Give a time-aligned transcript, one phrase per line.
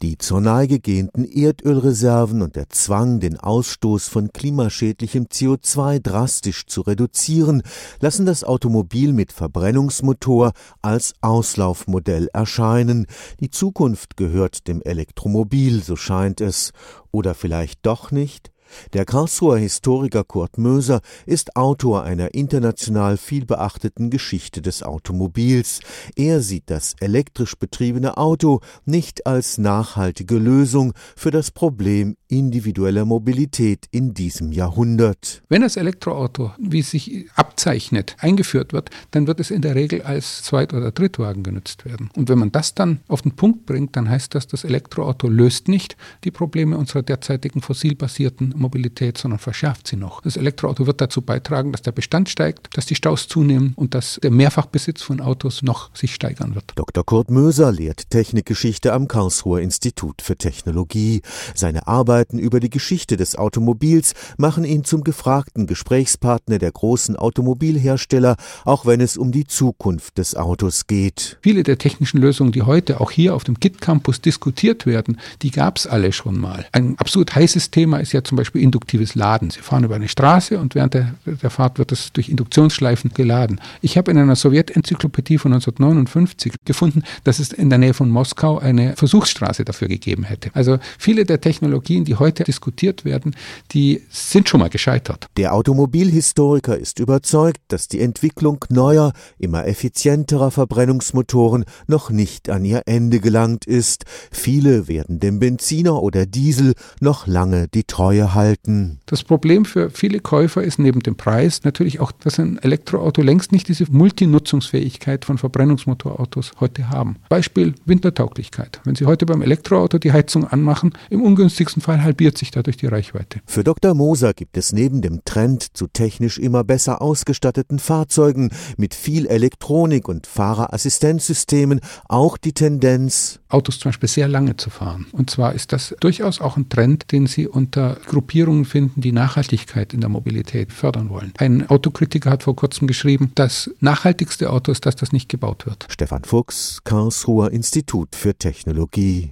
[0.00, 6.82] Die zur Neige gehenden Erdölreserven und der Zwang, den Ausstoß von klimaschädlichem CO2 drastisch zu
[6.82, 7.64] reduzieren,
[7.98, 13.06] lassen das Automobil mit Verbrennungsmotor als Auslaufmodell erscheinen.
[13.40, 16.70] Die Zukunft gehört dem Elektromobil, so scheint es.
[17.10, 18.52] Oder vielleicht doch nicht?
[18.92, 25.80] Der Karlsruher Historiker Kurt Möser ist Autor einer international vielbeachteten Geschichte des Automobils.
[26.16, 33.86] Er sieht das elektrisch betriebene Auto nicht als nachhaltige Lösung für das Problem individueller Mobilität
[33.90, 35.42] in diesem Jahrhundert.
[35.48, 40.02] Wenn das Elektroauto, wie es sich abzeichnet, eingeführt wird, dann wird es in der Regel
[40.02, 42.10] als Zweit- oder Drittwagen genutzt werden.
[42.16, 45.68] Und wenn man das dann auf den Punkt bringt, dann heißt das, das Elektroauto löst
[45.68, 50.20] nicht die Probleme unserer derzeitigen fossilbasierten Mobilität, sondern verschärft sie noch.
[50.22, 54.18] Das Elektroauto wird dazu beitragen, dass der Bestand steigt, dass die Staus zunehmen und dass
[54.22, 56.72] der Mehrfachbesitz von Autos noch sich steigern wird.
[56.76, 57.04] Dr.
[57.04, 61.22] Kurt Möser lehrt Technikgeschichte am Karlsruher Institut für Technologie.
[61.54, 61.86] Seine
[62.18, 68.86] Arbeiten über die Geschichte des Automobils machen ihn zum gefragten Gesprächspartner der großen Automobilhersteller, auch
[68.86, 71.38] wenn es um die Zukunft des Autos geht.
[71.42, 75.52] Viele der technischen Lösungen, die heute auch hier auf dem KIT Campus diskutiert werden, die
[75.52, 76.66] gab es alle schon mal.
[76.72, 79.50] Ein absolut heißes Thema ist ja zum Beispiel induktives Laden.
[79.50, 83.60] Sie fahren über eine Straße und während der, der Fahrt wird es durch Induktionsschleifen geladen.
[83.80, 88.58] Ich habe in einer Sowjetenzyklopädie von 1959 gefunden, dass es in der Nähe von Moskau
[88.58, 90.50] eine Versuchsstraße dafür gegeben hätte.
[90.54, 93.36] Also viele der Technologien, die heute diskutiert werden,
[93.72, 95.26] die sind schon mal gescheitert.
[95.36, 102.82] Der Automobilhistoriker ist überzeugt, dass die Entwicklung neuer, immer effizienterer Verbrennungsmotoren noch nicht an ihr
[102.86, 104.06] Ende gelangt ist.
[104.32, 109.00] Viele werden dem Benziner oder Diesel noch lange die Treue halten.
[109.04, 113.52] Das Problem für viele Käufer ist neben dem Preis natürlich auch, dass ein Elektroauto längst
[113.52, 117.16] nicht diese Multinutzungsfähigkeit von Verbrennungsmotorautos heute haben.
[117.28, 118.80] Beispiel Wintertauglichkeit.
[118.84, 122.86] Wenn Sie heute beim Elektroauto die Heizung anmachen, im ungünstigsten Fall halbiert sich dadurch die
[122.86, 123.40] Reichweite.
[123.46, 123.94] Für Dr.
[123.94, 130.08] Moser gibt es neben dem Trend zu technisch immer besser ausgestatteten Fahrzeugen mit viel Elektronik
[130.08, 135.06] und Fahrerassistenzsystemen auch die Tendenz, Autos zum Beispiel sehr lange zu fahren.
[135.12, 139.94] Und zwar ist das durchaus auch ein Trend, den Sie unter Gruppierungen finden, die Nachhaltigkeit
[139.94, 141.32] in der Mobilität fördern wollen.
[141.38, 145.86] Ein Autokritiker hat vor kurzem geschrieben, das nachhaltigste Auto ist das, das nicht gebaut wird.
[145.88, 149.26] Stefan Fuchs, Karlsruher Institut für Technologie.